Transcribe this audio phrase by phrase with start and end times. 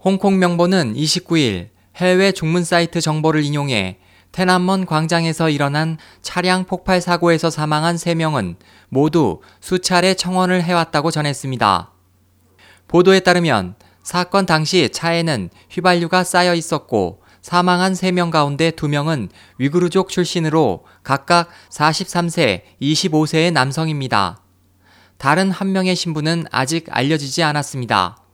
[0.00, 3.98] 홍콩 명보는 29일 해외 중문 사이트 정보를 인용해
[4.30, 8.56] 테난먼 광장에서 일어난 차량 폭발 사고에서 사망한 3명은
[8.88, 11.92] 모두 수차례 청원을 해왔다고 전했습니다.
[12.86, 13.74] 보도에 따르면
[14.04, 23.52] 사건 당시 차에는 휘발유가 쌓여 있었고 사망한 3명 가운데 2명은 위구르족 출신으로 각각 43세, 25세의
[23.52, 24.42] 남성입니다.
[25.16, 28.27] 다른 한 명의 신분은 아직 알려지지 않았습니다.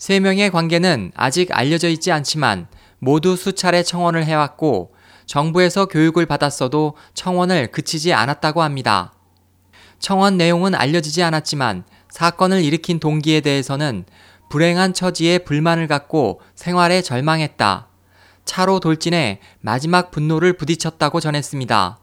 [0.00, 2.66] 3명의 관계는 아직 알려져 있지 않지만
[2.98, 4.94] 모두 수차례 청원을 해왔고
[5.26, 9.12] 정부에서 교육을 받았어도 청원을 그치지 않았다고 합니다.
[9.98, 14.06] 청원 내용은 알려지지 않았지만 사건을 일으킨 동기에 대해서는
[14.48, 17.86] 불행한 처지에 불만을 갖고 생활에 절망했다.
[18.46, 21.98] 차로 돌진해 마지막 분노를 부딪혔다고 전했습니다.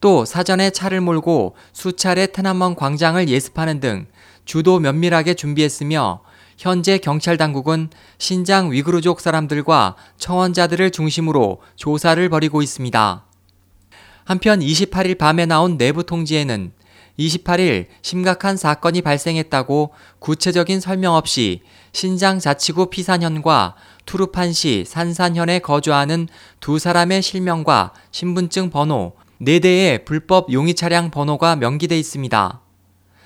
[0.00, 4.06] 또 사전에 차를 몰고 수차례 테난먼 광장을 예습하는 등
[4.44, 6.22] 주도 면밀하게 준비했으며
[6.58, 13.24] 현재 경찰 당국은 신장 위구르족 사람들과 청원자들을 중심으로 조사를 벌이고 있습니다.
[14.24, 16.72] 한편 28일 밤에 나온 내부 통지에는
[17.16, 27.22] 28일 심각한 사건이 발생했다고 구체적인 설명 없이 신장 자치구 피산현과 투르판시 산산현에 거주하는 두 사람의
[27.22, 32.60] 실명과 신분증 번호, 4대의 불법 용의 차량 번호가 명기돼 있습니다.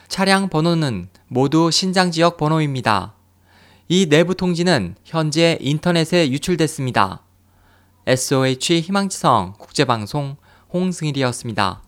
[0.08, 3.14] 차량 번호는 모두 신장 지역 번호입니다.
[3.88, 7.22] 이 내부 통지는 현재 인터넷에 유출됐습니다.
[8.06, 10.36] SOH 희망지성 국제방송
[10.72, 11.82] 홍승일이었습니다.